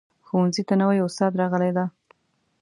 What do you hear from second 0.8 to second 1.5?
نوي استاد